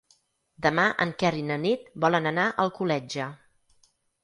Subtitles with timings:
[0.65, 3.31] Demà en Quer i na Nit volen anar a Alcoletge.